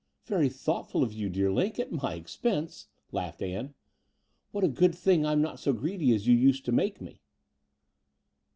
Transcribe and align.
"Very 0.25 0.49
thoughtful 0.49 1.03
of 1.03 1.13
you, 1.13 1.29
dear 1.29 1.51
Line— 1.51 1.73
at 1.79 1.91
my 1.91 2.15
expense!" 2.15 2.87
laughed 3.11 3.39
Ann. 3.43 3.75
What 4.49 4.63
a 4.63 4.67
good 4.67 4.95
thing 4.95 5.27
I'm 5.27 5.43
not 5.43 5.59
so 5.59 5.73
greedy 5.73 6.11
as 6.15 6.25
you 6.25 6.33
used 6.33 6.65
to 6.65 6.71
make 6.71 6.99
me!" 7.01 7.21